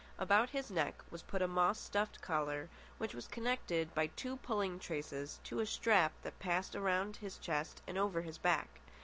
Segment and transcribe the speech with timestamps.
[0.17, 4.79] About his neck was put a moss stuffed collar, which was connected by two pulling
[4.79, 8.81] traces to a strap that passed around his chest and over his back.